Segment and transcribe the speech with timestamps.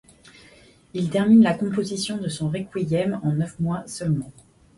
[0.95, 4.31] Il termine la composition de son requiem en neuf mois seulement.